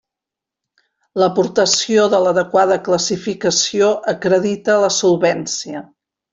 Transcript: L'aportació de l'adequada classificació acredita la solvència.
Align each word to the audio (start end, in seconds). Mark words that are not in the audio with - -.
L'aportació 1.23 2.07
de 2.15 2.21
l'adequada 2.23 2.79
classificació 2.89 3.93
acredita 4.17 4.81
la 4.87 4.93
solvència. 5.01 5.89